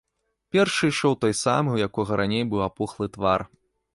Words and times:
Першы 0.55 0.87
ішоў 0.91 1.13
той 1.25 1.33
самы, 1.41 1.69
у 1.77 1.81
якога 1.87 2.11
раней 2.23 2.43
быў 2.53 2.61
апухлы 2.71 3.09
твар. 3.19 3.41